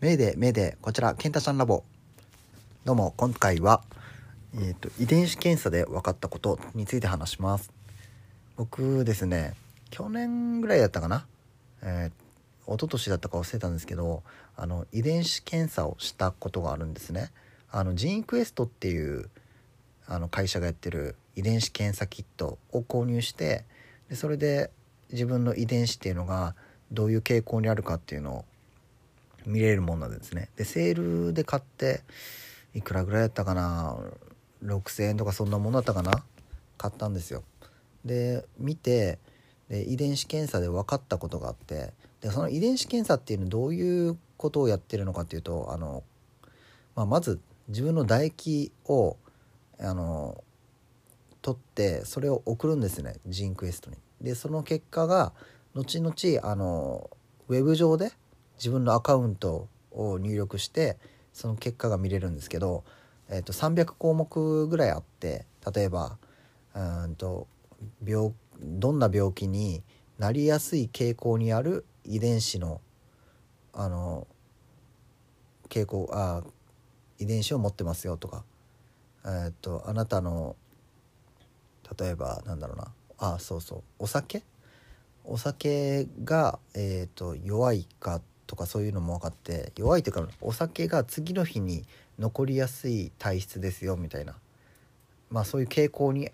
[0.00, 1.82] メイデーメイデーこちらケンタちゃんラボ。
[2.84, 3.82] どうも今回は、
[4.54, 7.72] えーと、遺伝子検査で分かったことについて話します。
[8.56, 9.54] 僕ですね
[9.90, 11.26] 去年ぐらいだったかな？
[11.82, 14.22] えー、一昨年だったか忘れたんですけど
[14.56, 17.32] あの遺伝子検査をしたことがあるんですね。
[17.70, 19.28] あのジーンクエストっていう
[20.06, 23.64] あの会社がやってる遺伝子検査キットを購入して
[24.08, 24.70] でそれで
[25.10, 26.54] 自分の遺伝子っていうのが
[26.92, 28.44] どういう傾向にあるかっていうのを
[29.44, 30.50] 見れるものなんですね。
[30.56, 32.02] でセールで買って
[32.74, 33.96] いくらぐらいだったかな
[34.64, 36.24] ？6,000円とかそんなものだったかな？
[36.78, 37.42] 買ったんですよ。
[38.04, 39.18] で見て
[39.68, 46.02] で遺伝子検査で分かったことがあってでその遺伝子検査っていうのはどういうことをやってるのかっていうとあの、
[46.94, 49.16] まあ、まず自分の唾液を
[49.80, 50.42] あの
[51.42, 53.96] 取ってそれを送るんですねジンクエストに。
[54.20, 55.32] でその結果が
[55.76, 57.10] 後々あの
[57.48, 58.10] ウェブ上で
[58.56, 60.96] 自分のアカウントを入力して
[61.34, 62.82] その結果が見れるんですけど、
[63.28, 66.16] えー、と300項目ぐらいあって例えば
[66.74, 67.46] うんと
[68.02, 69.82] 病どんな病気に
[70.18, 72.80] なりやすい傾向にある遺伝子の
[73.74, 74.26] あの
[75.68, 76.42] 傾向あ
[77.18, 78.44] 遺伝子を持ってますよとか、
[79.26, 80.56] えー、とあなたの
[82.00, 82.92] 例えばなんだろうな。
[83.18, 83.82] あそうそう。
[83.98, 84.42] お酒
[85.28, 91.84] お酒が、えーと、弱いかとかそういうのも分かって弱いというかお酒が次の日に
[92.18, 94.34] 残りやすい体質ですよみたいな。
[95.30, 96.30] まあそういう傾向に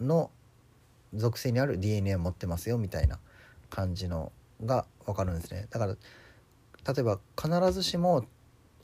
[0.00, 0.30] の
[1.12, 3.18] 属性にある DNA を持ってますよみたいな
[3.68, 4.32] 感じの
[4.64, 5.66] が分かるんですね。
[5.70, 8.24] だから例えば必ずしも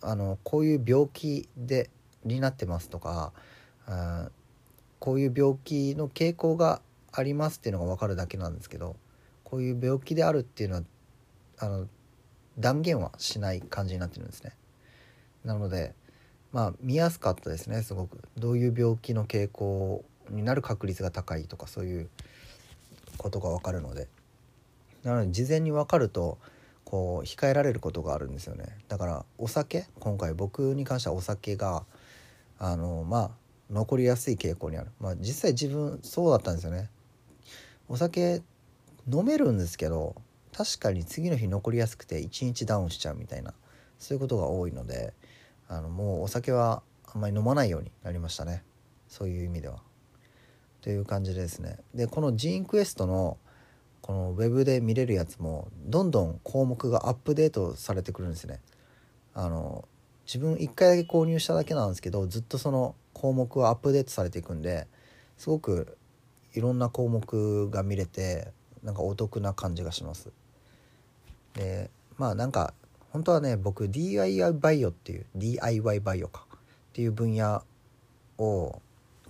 [0.03, 1.91] あのこういう病気で
[2.25, 3.33] になってますとか
[3.87, 4.29] あ
[4.99, 8.97] こういう病気の傾向がありますっていうのが分かるだけなんですけど
[9.51, 10.83] こういう病気であるっていうのは
[11.59, 11.87] あの
[12.59, 14.53] 断言はしない感じになってるんですね。
[15.45, 15.95] なので
[16.53, 18.21] まあ見やすかったですねすごく。
[18.37, 22.09] どういう病気の傾向になる確率が高いとかそういう
[23.19, 24.09] ことが分かるので。
[25.03, 26.39] なので事前に分かると
[26.85, 28.77] こう控えられることがあるんですよね。
[28.89, 31.85] だからお酒今回僕に関してはお酒が
[32.59, 33.31] あのまあ
[33.71, 34.91] 残りやすい傾向にある。
[35.01, 36.89] まあ実際自分そうだったんですよね。
[37.89, 38.43] お酒
[39.11, 40.15] 飲めるんですけど
[40.53, 43.55] 確かに次の日残りやすくて1日ダウンしちゃうみたいな
[43.99, 45.15] そういうことが多いので
[45.69, 48.65] あのもうお酒はあんまり飲まないようになりましたね
[49.09, 49.83] そういう意味では。
[50.81, 51.77] という感じですね。
[51.95, 53.37] でこのジーンクエストの
[54.01, 58.61] このウェブで見れるやつもどんどん項目がアップデートされてくるんですね。
[59.35, 59.87] あの
[60.27, 64.87] 自分1回だけ購入しただけなんですけどずっとその項目はアップデートされていくんで
[65.37, 65.99] すごく
[66.55, 68.53] いろんな項目が見れて
[68.83, 70.31] なんかお得な感じがします。
[71.55, 72.75] でまあなんか
[73.11, 76.59] 本当はね僕 DIY バイオっていう DIY バイオかっ
[76.93, 77.63] ていう分野
[78.39, 78.81] を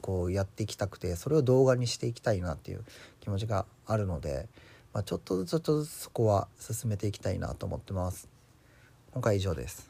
[0.01, 2.85] こうやっていきたくてそれを動画にしていきたいなっていう
[3.21, 4.49] 気持ちがあるので、
[4.93, 8.29] まあ、ちょっとずつちょっとずつそこは進めていきたいなと思ってます。
[9.13, 9.90] 今回以上です。